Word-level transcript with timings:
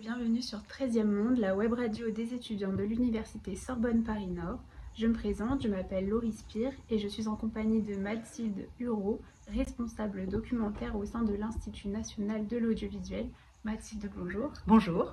bienvenue 0.00 0.40
sur 0.40 0.60
13e 0.60 1.04
Monde, 1.04 1.36
la 1.36 1.54
web 1.54 1.74
radio 1.74 2.10
des 2.10 2.32
étudiants 2.32 2.72
de 2.72 2.82
l'Université 2.82 3.54
Sorbonne 3.54 4.02
Paris-Nord. 4.02 4.58
Je 4.94 5.06
me 5.06 5.12
présente, 5.12 5.62
je 5.62 5.68
m'appelle 5.68 6.08
Laurie 6.08 6.32
Spire 6.32 6.72
et 6.88 6.98
je 6.98 7.06
suis 7.06 7.28
en 7.28 7.36
compagnie 7.36 7.82
de 7.82 7.96
Mathilde 7.96 8.66
Hureau, 8.78 9.20
responsable 9.48 10.26
documentaire 10.26 10.96
au 10.96 11.04
sein 11.04 11.22
de 11.22 11.34
l'Institut 11.34 11.88
national 11.88 12.46
de 12.46 12.56
l'audiovisuel. 12.56 13.26
Mathilde, 13.64 14.10
bonjour. 14.16 14.50
Bonjour. 14.66 15.12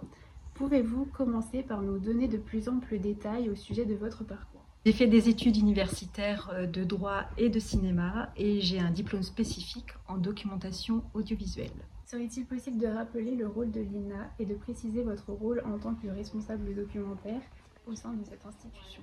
Pouvez-vous 0.54 1.04
commencer 1.04 1.64
par 1.64 1.82
nous 1.82 2.00
donner 2.00 2.30
de 2.30 2.38
plus 2.38 2.70
amples 2.70 2.98
détails 2.98 3.50
au 3.50 3.56
sujet 3.56 3.84
de 3.84 3.96
votre 3.96 4.24
parcours? 4.24 4.64
J'ai 4.86 4.94
fait 4.94 5.08
des 5.08 5.28
études 5.28 5.58
universitaires 5.58 6.50
euh, 6.54 6.66
de 6.66 6.86
droit 6.86 7.26
et 7.38 7.50
de 7.50 7.60
cinéma 7.60 8.30
et 8.38 8.62
j'ai 8.62 8.80
un 8.80 8.92
diplôme 8.92 9.24
spécifique 9.24 9.90
en 10.08 10.18
documentation 10.18 11.04
audiovisuelle. 11.14 11.76
Serait-il 12.10 12.46
possible 12.46 12.78
de 12.78 12.88
rappeler 12.88 13.36
le 13.36 13.48
rôle 13.48 13.70
de 13.70 13.82
l'INA 13.82 14.32
et 14.40 14.46
de 14.46 14.54
préciser 14.54 15.04
votre 15.04 15.30
rôle 15.34 15.62
en 15.66 15.78
tant 15.78 15.94
que 15.94 16.08
responsable 16.08 16.74
documentaire 16.74 17.42
au 17.86 17.96
sein 17.96 18.14
de 18.14 18.24
cette 18.24 18.46
institution? 18.46 19.02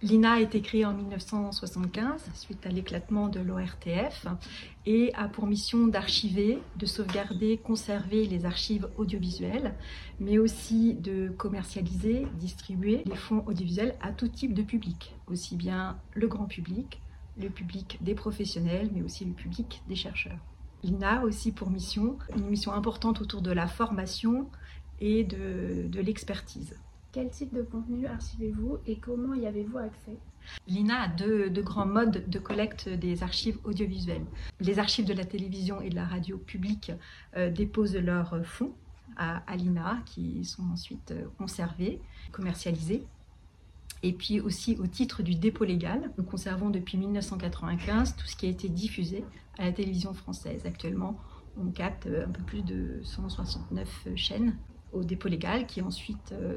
L'INA 0.00 0.32
a 0.32 0.40
été 0.40 0.62
créée 0.62 0.86
en 0.86 0.94
1975 0.94 2.24
suite 2.32 2.64
à 2.64 2.70
l'éclatement 2.70 3.28
de 3.28 3.40
l'ORTF 3.40 4.26
et 4.86 5.12
a 5.16 5.28
pour 5.28 5.46
mission 5.46 5.86
d'archiver, 5.86 6.58
de 6.76 6.86
sauvegarder, 6.86 7.58
conserver 7.58 8.26
les 8.26 8.46
archives 8.46 8.88
audiovisuelles, 8.96 9.74
mais 10.18 10.38
aussi 10.38 10.94
de 10.94 11.28
commercialiser, 11.36 12.26
distribuer 12.40 13.02
les 13.04 13.16
fonds 13.16 13.44
audiovisuels 13.46 13.96
à 14.00 14.12
tout 14.12 14.28
type 14.28 14.54
de 14.54 14.62
public, 14.62 15.14
aussi 15.26 15.56
bien 15.56 15.98
le 16.14 16.26
grand 16.26 16.46
public, 16.46 17.02
le 17.36 17.50
public 17.50 17.98
des 18.00 18.14
professionnels, 18.14 18.88
mais 18.94 19.02
aussi 19.02 19.26
le 19.26 19.34
public 19.34 19.82
des 19.88 19.94
chercheurs. 19.94 20.38
L'INA 20.82 21.20
a 21.20 21.24
aussi 21.24 21.52
pour 21.52 21.70
mission, 21.70 22.18
une 22.36 22.46
mission 22.46 22.72
importante 22.72 23.20
autour 23.20 23.42
de 23.42 23.50
la 23.50 23.66
formation 23.66 24.48
et 25.00 25.24
de, 25.24 25.88
de 25.88 26.00
l'expertise. 26.00 26.76
Quel 27.12 27.30
type 27.30 27.54
de 27.54 27.62
contenu 27.62 28.06
archivez-vous 28.06 28.78
et 28.86 28.98
comment 28.98 29.34
y 29.34 29.46
avez-vous 29.46 29.78
accès? 29.78 30.18
L'INA 30.68 31.02
a 31.02 31.08
deux, 31.08 31.50
deux, 31.50 31.62
grands 31.62 31.86
modes 31.86 32.28
de 32.28 32.38
collecte 32.38 32.88
des 32.88 33.22
archives 33.22 33.58
audiovisuelles. 33.64 34.26
Les 34.60 34.78
archives 34.78 35.06
de 35.06 35.14
la 35.14 35.24
télévision 35.24 35.80
et 35.80 35.90
de 35.90 35.96
la 35.96 36.04
radio 36.04 36.38
publique 36.38 36.92
euh, 37.36 37.50
déposent 37.50 37.96
leurs 37.96 38.44
fonds 38.46 38.72
à, 39.16 39.38
à 39.50 39.56
l'INA 39.56 40.02
qui 40.04 40.44
sont 40.44 40.62
ensuite 40.72 41.10
euh, 41.10 41.24
conservés, 41.38 42.00
commercialisés. 42.32 43.04
Et 44.02 44.12
puis 44.12 44.40
aussi 44.40 44.76
au 44.76 44.86
titre 44.86 45.22
du 45.22 45.34
dépôt 45.34 45.64
légal, 45.64 46.10
nous 46.18 46.24
conservons 46.24 46.70
depuis 46.70 46.98
1995 46.98 48.16
tout 48.16 48.26
ce 48.26 48.36
qui 48.36 48.46
a 48.46 48.48
été 48.48 48.68
diffusé 48.68 49.24
à 49.58 49.64
la 49.64 49.72
télévision 49.72 50.14
française. 50.14 50.64
Actuellement, 50.66 51.18
on 51.58 51.70
capte 51.70 52.06
un 52.06 52.30
peu 52.30 52.42
plus 52.42 52.62
de 52.62 53.00
169 53.02 54.08
chaînes 54.14 54.56
au 54.92 55.04
dépôt 55.04 55.28
légal, 55.28 55.66
qui 55.66 55.82
ensuite, 55.82 56.32
euh, 56.32 56.56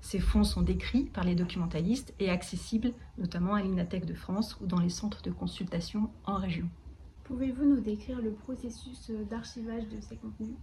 ces 0.00 0.18
fonds 0.18 0.44
sont 0.44 0.62
décrits 0.62 1.04
par 1.04 1.24
les 1.24 1.34
documentalistes 1.34 2.14
et 2.18 2.30
accessibles 2.30 2.92
notamment 3.18 3.54
à 3.54 3.62
l'Inathèque 3.62 4.06
de 4.06 4.14
France 4.14 4.56
ou 4.60 4.66
dans 4.66 4.80
les 4.80 4.88
centres 4.88 5.22
de 5.22 5.30
consultation 5.30 6.10
en 6.24 6.36
région. 6.36 6.68
Pouvez-vous 7.24 7.64
nous 7.64 7.80
décrire 7.80 8.20
le 8.20 8.32
processus 8.32 9.10
d'archivage 9.30 9.84
de 9.88 10.00
ces 10.00 10.16
contenus? 10.16 10.56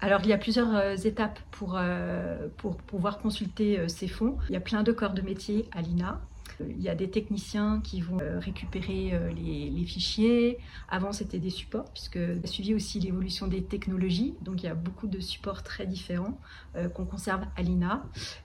Alors, 0.00 0.20
il 0.22 0.28
y 0.28 0.32
a 0.32 0.38
plusieurs 0.38 0.74
euh, 0.76 0.94
étapes 0.94 1.40
pour, 1.50 1.74
euh, 1.76 2.48
pour 2.56 2.76
pouvoir 2.76 3.18
consulter 3.18 3.78
euh, 3.78 3.88
ces 3.88 4.06
fonds. 4.06 4.36
Il 4.48 4.52
y 4.52 4.56
a 4.56 4.60
plein 4.60 4.84
de 4.84 4.92
corps 4.92 5.12
de 5.12 5.22
métier 5.22 5.68
à 5.72 5.82
l'INA. 5.82 6.20
Il 6.60 6.80
y 6.80 6.88
a 6.88 6.94
des 6.94 7.08
techniciens 7.08 7.80
qui 7.84 8.00
vont 8.00 8.18
récupérer 8.40 9.12
les, 9.36 9.84
fichiers. 9.84 10.58
Avant, 10.88 11.12
c'était 11.12 11.38
des 11.38 11.50
supports, 11.50 11.84
puisque 11.92 12.16
a 12.16 12.46
suivi 12.48 12.74
aussi 12.74 12.98
l'évolution 12.98 13.46
des 13.46 13.62
technologies. 13.62 14.34
Donc, 14.42 14.64
il 14.64 14.66
y 14.66 14.68
a 14.68 14.74
beaucoup 14.74 15.06
de 15.06 15.20
supports 15.20 15.62
très 15.62 15.86
différents 15.86 16.36
qu'on 16.94 17.04
conserve 17.04 17.42
à 17.56 17.62
l'INA. 17.62 18.02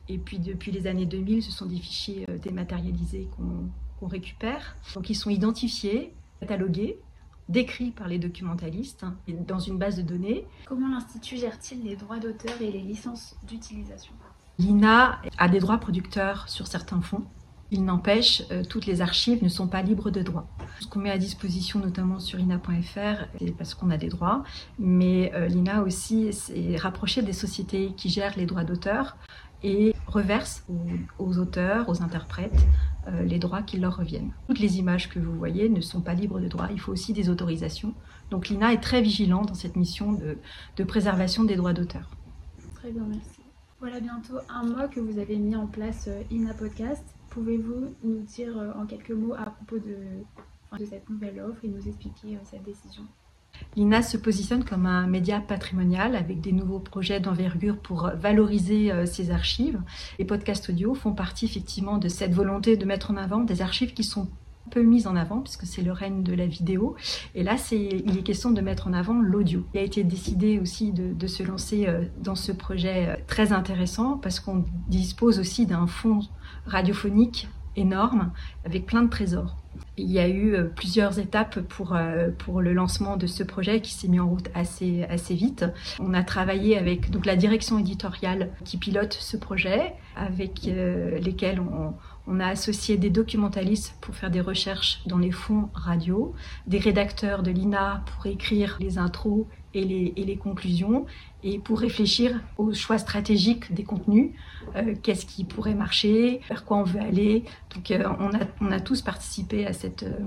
Et 0.10 0.20
puis, 0.20 0.38
depuis 0.38 0.72
les 0.72 0.86
années 0.86 1.08
2000, 1.08 1.42
ce 1.42 1.52
sont 1.52 1.66
des 1.66 1.78
fichiers 1.78 2.28
dématérialisés 2.44 3.30
qu'on 3.36 3.70
qu 4.00 4.12
récupère. 4.12 4.76
Donc, 4.94 5.10
ils 5.10 5.16
sont 5.16 5.32
identifiés, 5.32 6.14
catalogués 6.40 7.00
décrits 7.50 7.92
par 7.92 8.08
les 8.08 8.20
documentalistes 8.20 9.04
hein, 9.04 9.16
dans 9.48 9.60
une 9.60 9.78
base 9.78 9.98
de 9.98 10.02
données. 10.02 10.46
Comment 10.66 10.90
l'Institut 10.90 11.38
gère-t-il 11.38 11.84
les 11.84 11.96
droits 11.96 12.20
d'auteur 12.20 12.62
et 12.62 12.72
les 12.72 12.82
licences 12.82 13.36
d'utilisation? 13.48 14.14
L'INA 14.60 15.20
a 15.38 15.50
des 15.50 15.60
droits 15.60 15.78
producteurs 15.78 16.48
sur 16.48 16.68
certains 16.68 17.02
fonds. 17.02 17.24
Il 17.72 17.86
n'empêche, 17.86 18.44
euh, 18.52 18.64
toutes 18.64 18.86
les 18.86 19.02
archives 19.02 19.44
ne 19.44 19.50
sont 19.50 19.68
pas 19.68 19.82
libres 19.82 20.12
de 20.12 20.22
droit. 20.22 20.48
Ce 20.80 20.86
qu'on 20.86 21.00
met 21.00 21.10
à 21.10 21.18
disposition, 21.18 21.80
notamment 21.80 22.20
sur 22.20 22.40
ina.fr, 22.40 23.26
c'est 23.40 23.58
parce 23.58 23.74
qu'on 23.74 23.90
a 23.90 23.98
des 23.98 24.10
droits, 24.10 24.44
mais 24.78 25.32
euh, 25.34 25.48
l'INA 25.48 25.82
aussi 25.82 26.32
s'est 26.34 26.76
rapproché 26.78 27.24
des 27.24 27.34
sociétés 27.34 27.94
qui 27.98 28.10
gèrent 28.10 28.38
les 28.38 28.46
droits 28.46 28.64
d'auteur 28.64 29.18
et 29.64 29.96
reverse 30.06 30.64
aux, 30.70 31.26
aux, 31.26 31.40
auteurs, 31.40 31.90
aux 31.90 32.04
interprètes, 32.04 32.64
les 33.24 33.40
droits 33.40 33.62
qui 33.62 33.78
leur 33.78 33.98
reviennent. 33.98 34.32
Toutes 34.48 34.60
les 34.60 34.78
images 34.78 35.10
que 35.10 35.20
vous 35.20 35.36
voyez 35.36 35.70
ne 35.70 35.82
sont 35.82 36.02
pas 36.02 36.14
libres 36.14 36.40
de 36.40 36.48
droit, 36.48 36.68
il 36.72 36.80
faut 36.80 36.92
aussi 36.92 37.14
des 37.14 37.30
autorisations. 37.30 37.94
Donc 38.32 38.50
l'INA 38.50 38.74
est 38.74 38.82
très 38.82 39.02
vigilant 39.02 39.44
dans 39.44 39.54
cette 39.54 39.76
mission 39.76 40.14
de, 40.14 40.38
de 40.78 40.84
préservation 40.84 41.44
des 41.44 41.56
droits 41.56 41.74
d'auteur. 41.74 42.10
Très 42.76 42.92
bien, 42.92 43.04
merci. 43.08 43.42
Voilà 43.80 44.00
bientôt 44.00 44.36
un 44.50 44.64
mois 44.64 44.88
que 44.88 45.00
vous 45.00 45.20
avez 45.20 45.38
mis 45.38 45.56
en 45.56 45.68
place 45.68 46.10
INA 46.32 46.54
Podcast. 46.54 47.04
Pouvez-vous 47.30 47.94
nous 48.04 48.22
dire 48.22 48.56
en 48.78 48.86
quelques 48.86 49.12
mots 49.12 49.34
à 49.34 49.46
propos 49.50 49.78
de, 49.78 50.78
de 50.78 50.86
cette 50.86 51.10
nouvelle 51.10 51.42
offre 51.42 51.66
et 51.66 51.68
nous 51.68 51.88
expliquer 51.88 52.38
cette 52.44 52.64
décision? 52.64 53.04
L'INA 53.76 54.02
se 54.04 54.18
positionne 54.18 54.64
comme 54.64 54.86
un 54.86 55.08
média 55.08 55.40
patrimonial 55.40 56.16
avec 56.16 56.42
des 56.42 56.52
nouveaux 56.52 56.80
projets 56.80 57.20
d'envergure 57.20 57.78
pour 57.78 58.12
valoriser 58.16 58.92
ses 59.06 59.32
archives. 59.32 59.80
Les 60.20 60.26
podcasts 60.26 60.70
audio 60.70 60.94
font 60.94 61.14
partie 61.14 61.46
effectivement 61.46 61.98
de 61.98 62.08
cette 62.08 62.34
volonté 62.34 62.78
de 62.78 62.86
mettre 62.86 63.12
en 63.12 63.18
avant 63.18 63.40
des 63.40 63.62
archives 63.62 63.94
qui 63.94 64.04
sont 64.04 64.28
peu 64.70 64.84
mises 64.84 65.08
en 65.08 65.16
avant 65.16 65.42
puisque 65.42 65.66
c'est 65.66 65.82
le 65.82 65.92
règne 65.92 66.24
de 66.24 66.34
la 66.34 66.46
vidéo. 66.46 66.96
Et 67.36 67.44
là 67.44 67.56
il 67.72 68.18
est 68.18 68.24
question 68.24 68.52
de 68.52 68.62
mettre 68.62 68.88
en 68.88 68.94
avant 68.94 69.20
l'audio. 69.20 69.66
Il 69.74 69.80
a 69.80 69.84
été 69.84 70.04
décidé 70.04 70.60
aussi 70.60 70.92
de, 70.92 71.14
de, 71.14 71.28
se 71.28 71.44
lancer 71.44 71.88
dans 72.22 72.36
ce 72.36 72.52
projet 72.52 73.24
très 73.28 73.54
intéressant 73.54 74.18
parce 74.18 74.40
qu'on 74.40 74.66
dispose 74.88 75.40
aussi 75.40 75.66
d'un 75.66 75.88
fonds 75.88 76.22
radiophonique 76.66 77.50
énorme 77.76 78.32
avec 78.66 78.86
plein 78.86 79.02
de 79.02 79.10
trésors 79.10 79.63
il 79.98 80.12
y 80.12 80.20
a 80.20 80.28
eu 80.28 80.56
plusieurs 80.76 81.20
étapes 81.20 81.60
pour, 81.62 81.96
pour 82.40 82.62
le 82.62 82.74
lancement 82.74 83.16
de 83.16 83.28
ce 83.28 83.44
projet 83.44 83.82
qui 83.82 83.94
s'est 83.94 84.08
mis 84.08 84.20
en 84.20 84.28
route 84.28 84.50
assez, 84.56 85.04
assez 85.04 85.36
vite. 85.36 85.66
On 86.00 86.14
a 86.14 86.24
travaillé 86.24 86.78
avec 86.78 87.12
donc, 87.12 87.26
la 87.26 87.36
direction 87.36 87.78
éditoriale 87.80 88.50
qui 88.66 88.78
pilote 88.78 89.14
ce 89.14 89.38
projet, 89.38 89.94
avec 90.16 90.68
euh, 90.68 91.20
lesquels 91.20 91.60
on, 91.60 91.94
on, 92.28 92.40
a 92.40 92.48
associé 92.48 92.98
des 92.98 93.10
documentalistes 93.10 93.96
pour 94.02 94.16
faire 94.16 94.32
des 94.32 94.42
recherches 94.42 95.02
dans 95.06 95.18
les 95.18 95.32
fonds 95.32 95.70
radio, 95.74 96.34
des 96.68 96.80
rédacteurs 96.80 97.44
de 97.44 97.52
l'INA 97.52 98.04
pour 98.06 98.26
écrire 98.26 98.78
les 98.80 98.98
intros 98.98 99.46
et 99.74 99.84
les, 99.86 100.38
conclusions 100.38 101.06
et 101.44 101.58
pour 101.58 101.80
réfléchir 101.80 102.40
aux 102.58 102.74
choix 102.74 102.98
stratégiques 102.98 103.74
des 103.74 103.84
contenus, 103.84 104.32
euh, 104.76 104.94
qu'est-ce 105.02 105.26
qui 105.26 105.44
pourrait 105.44 105.74
marcher, 105.74 106.42
vers 106.48 106.64
quoi 106.64 106.78
on 106.78 106.84
veut 106.84 107.00
aller. 107.00 107.44
Donc 107.74 107.90
euh, 107.90 108.04
on, 108.20 108.36
a, 108.36 108.46
on, 108.62 108.72
a, 108.72 108.80
tous 108.80 109.02
participé 109.02 109.66
à 109.66 109.74
cette 109.74 110.04
euh, 110.04 110.20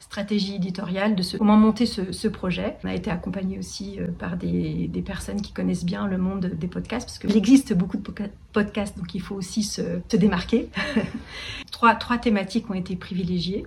stratégie 0.00 0.56
éditoriale 0.56 1.14
de 1.14 1.22
comment 1.36 1.56
monter 1.56 1.86
ce, 1.86 2.28
projet. 2.28 2.76
On 2.84 2.88
a 2.88 2.94
été 2.94 3.10
accompagné 3.10 3.58
aussi 3.58 3.98
euh, 3.98 4.08
par 4.08 4.36
des, 4.36 4.90
personnes 5.04 5.40
qui 5.40 5.52
connaissent 5.52 5.84
bien 5.84 6.06
le 6.06 6.18
monde 6.18 6.46
des 6.46 6.66
podcasts 6.66 7.06
parce 7.06 7.18
qu'il 7.18 7.36
existe 7.36 7.72
beaucoup 7.72 7.96
de 7.96 8.02
podcasts 8.52 8.98
donc 8.98 9.14
il 9.14 9.20
faut 9.20 9.34
aussi 9.34 9.62
se, 9.62 10.00
démarquer. 10.16 10.68
trois, 11.70 11.94
trois 11.94 12.18
thématiques 12.18 12.68
ont 12.70 12.74
été 12.74 12.96
privilégiées 12.96 13.64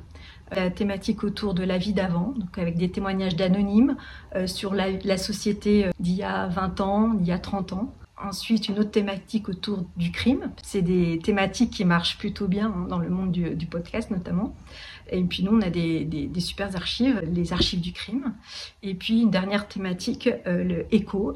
la 0.54 0.70
thématique 0.70 1.24
autour 1.24 1.54
de 1.54 1.64
la 1.64 1.78
vie 1.78 1.94
d'avant, 1.94 2.34
donc 2.36 2.58
avec 2.58 2.76
des 2.78 2.92
témoignages 2.92 3.38
d'anonymes 3.38 3.96
euh, 4.36 4.48
sur 4.48 4.74
la, 4.74 4.92
la 5.06 5.18
société 5.18 5.88
d'il 6.02 6.16
y 6.16 6.24
a 6.24 6.48
20 6.48 6.82
ans, 6.82 7.08
d'il 7.14 7.30
y 7.30 7.32
a 7.32 7.40
30 7.40 7.72
ans. 7.72 7.94
Ensuite, 8.24 8.70
une 8.70 8.80
autre 8.80 8.92
thématique 8.92 9.50
autour 9.50 9.86
du 9.98 10.12
crime. 10.12 10.52
C'est 10.62 10.82
des 10.82 11.20
thématiques 11.20 11.72
qui 11.72 11.86
marchent 11.86 12.18
plutôt 12.18 12.48
bien 12.48 12.70
dans 12.88 13.00
le 13.00 13.10
monde 13.10 13.32
du, 13.32 13.66
podcast 13.66 14.12
notamment. 14.12 14.56
Et 15.10 15.24
puis 15.24 15.44
nous, 15.44 15.58
on 15.58 15.62
a 15.62 15.70
des, 15.70 16.06
des, 16.06 16.40
super 16.40 16.76
archives, 16.76 17.22
les 17.32 17.52
archives 17.52 17.82
du 17.82 17.94
crime. 17.94 18.34
Et 18.84 18.94
puis 18.94 19.22
une 19.22 19.32
dernière 19.32 19.68
thématique, 19.68 20.30
euh, 20.46 20.84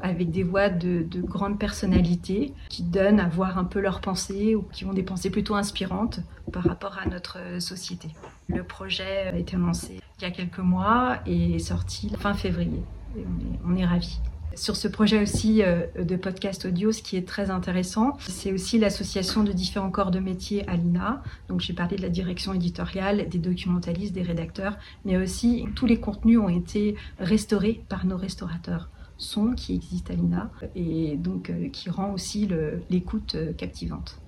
avec 0.02 0.30
des 0.30 0.42
voix 0.42 0.68
de, 0.68 1.02
de, 1.02 1.20
grandes 1.20 1.58
personnalités 1.58 2.52
qui 2.68 2.82
donnent 2.82 3.20
à 3.20 3.28
voir 3.28 3.58
un 3.58 3.64
peu 3.64 3.80
leurs 3.80 4.00
pensées 4.00 4.54
ou 4.54 4.62
qui 4.62 4.84
ont 4.84 4.92
des 4.92 5.02
pensées 5.02 5.30
plutôt 5.30 5.54
inspirantes 5.54 6.20
par 6.52 6.64
rapport 6.64 6.98
à 6.98 7.08
notre 7.08 7.38
société. 7.60 8.08
Le 8.48 8.62
projet 8.62 9.28
a 9.32 9.36
été 9.36 9.56
lancé 9.56 10.00
il 10.18 10.22
y 10.22 10.26
a 10.26 10.30
quelques 10.30 10.58
mois 10.58 11.18
et 11.26 11.56
est 11.56 11.58
sorti 11.58 12.10
fin 12.18 12.34
février. 12.34 12.82
On 13.14 13.18
est, 13.18 13.58
on 13.66 13.76
est 13.76 13.84
ravis 13.84 14.20
sur 14.56 14.76
ce 14.76 14.88
projet 14.88 15.22
aussi 15.22 15.62
euh, 15.62 15.86
de 16.02 16.16
podcast 16.16 16.64
audio, 16.64 16.92
ce 16.92 17.02
qui 17.02 17.16
est 17.16 17.26
très 17.26 17.50
intéressant, 17.50 18.16
c'est 18.20 18.52
aussi 18.52 18.78
l'association 18.78 19.44
de 19.44 19.52
différents 19.52 19.90
corps 19.90 20.10
de 20.10 20.18
métier 20.18 20.68
à 20.68 20.76
l'INA. 20.76 21.22
Donc 21.48 21.60
j'ai 21.60 21.72
parlé 21.72 21.96
de 21.96 22.02
la 22.02 22.08
direction 22.08 22.52
éditoriale, 22.52 23.28
des 23.28 23.38
documentalistes, 23.38 24.14
des 24.14 24.22
rédacteurs, 24.22 24.76
mais 25.04 25.16
aussi 25.16 25.66
tous 25.74 25.86
les 25.86 26.00
contenus 26.00 26.38
ont 26.38 26.48
été 26.48 26.96
restaurés 27.18 27.82
par 27.88 28.06
nos 28.06 28.16
restaurateurs. 28.16 28.88
son 29.18 29.52
qui 29.52 29.74
existe 29.74 30.10
à 30.10 30.14
l'INA 30.14 30.50
et 30.74 31.16
donc 31.16 31.50
qui 31.72 31.88
rend 31.88 32.12
aussi 32.12 32.48
l'écoute 32.90 33.36
captivante. 33.56 34.18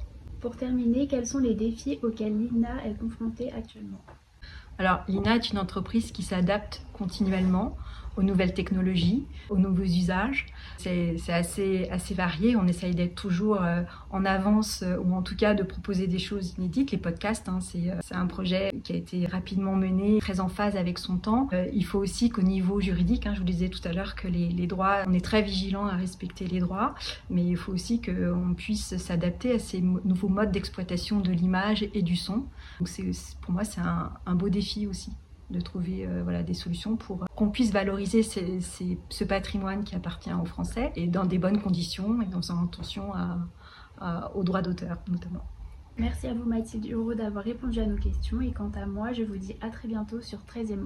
Pour 0.40 0.56
terminer, 0.56 1.06
quels 1.06 1.26
sont 1.26 1.40
les 1.40 1.54
défis 1.54 1.98
auxquels 2.02 2.36
l'INA 2.38 2.86
est 2.86 2.98
confrontée 2.98 3.52
actuellement? 3.52 4.00
Alors, 4.78 5.00
l'INA 5.08 5.36
est 5.36 5.50
une 5.50 5.58
entreprise 5.58 6.12
qui 6.12 6.22
s'adapte 6.22 6.82
continuellement 6.98 7.76
aux 8.18 8.22
nouvelles 8.22 8.52
technologies, 8.52 9.24
aux 9.48 9.58
nouveaux 9.58 9.84
usages. 9.84 10.46
C'est 10.76 11.16
assez, 11.28 11.88
assez 11.90 12.14
varié. 12.14 12.56
On 12.56 12.66
essaye 12.66 12.94
d'être 12.94 13.14
toujours 13.14 13.62
euh, 13.62 13.82
en 14.10 14.24
avance 14.24 14.82
euh, 14.82 14.96
ou 14.98 15.14
en 15.14 15.22
tout 15.22 15.36
cas 15.36 15.54
de 15.54 15.62
proposer 15.62 16.08
des 16.08 16.18
choses 16.18 16.54
inédites. 16.58 16.90
Les 16.90 16.98
podcasts, 16.98 17.48
hein, 17.48 17.60
euh, 17.76 17.94
c'est 18.00 18.14
un 18.14 18.26
projet 18.26 18.72
qui 18.82 18.92
a 18.92 18.96
été 18.96 19.26
rapidement 19.26 19.76
mené, 19.76 20.18
très 20.18 20.40
en 20.40 20.48
phase 20.48 20.76
avec 20.76 20.98
son 20.98 21.16
temps. 21.16 21.48
il 21.72 21.84
faut 21.84 21.98
aussi 21.98 22.30
qu'au 22.30 22.42
niveau 22.42 22.80
juridique, 22.80 23.26
hein, 23.26 23.34
je 23.34 23.38
vous 23.38 23.46
disais 23.46 23.68
tout 23.68 23.86
à 23.86 23.92
l'heure 23.92 24.16
que 24.16 24.26
les, 24.26 24.66
droits, 24.66 25.04
on 25.06 25.12
est 25.12 25.24
très 25.24 25.42
vigilant 25.42 25.86
à 25.86 25.96
respecter 25.96 26.46
les 26.46 26.58
droits, 26.58 26.94
mais 27.30 27.44
il 27.44 27.56
faut 27.56 27.72
aussi 27.72 28.00
qu'on 28.00 28.54
puisse 28.54 28.96
s'adapter 28.96 29.52
à 29.52 29.58
ces 29.58 29.80
nouveaux 29.80 30.28
modes 30.28 30.50
d'exploitation 30.50 31.20
de 31.20 31.30
l'image 31.30 31.88
et 31.94 32.02
du 32.02 32.16
son. 32.16 32.44
Donc 32.80 32.90
pour 33.40 33.52
moi, 33.52 33.64
c'est 33.64 33.80
un 33.80 34.34
beau 34.34 34.48
défi 34.48 34.86
aussi 34.86 35.12
de 35.50 35.60
trouver 35.60 36.06
euh, 36.06 36.22
voilà, 36.22 36.42
des 36.42 36.54
solutions 36.54 36.96
pour 36.96 37.26
qu'on 37.34 37.50
puisse 37.50 37.72
valoriser 37.72 38.22
ce 38.22 39.24
patrimoine 39.24 39.84
qui 39.84 39.94
appartient 39.94 40.32
aux 40.32 40.44
Français 40.44 40.92
et 40.96 41.06
dans 41.06 41.24
des 41.24 41.38
bonnes 41.38 41.60
conditions 41.60 42.20
et 42.22 42.34
en 42.34 42.42
faisant 42.42 42.64
attention 42.64 43.12
aux 44.34 44.44
droits 44.44 44.62
d'auteur 44.62 44.98
notamment. 45.08 45.44
Merci 45.96 46.28
à 46.28 46.34
vous 46.34 46.44
Mathilde 46.44 46.86
Hureau 46.86 47.14
d'avoir 47.14 47.44
répondu 47.44 47.80
à 47.80 47.86
nos 47.86 47.96
questions 47.96 48.40
et 48.40 48.52
quant 48.52 48.70
à 48.80 48.86
moi 48.86 49.12
je 49.12 49.24
vous 49.24 49.36
dis 49.36 49.56
à 49.60 49.68
très 49.68 49.88
bientôt 49.88 50.20
sur 50.20 50.38
13e 50.40 50.84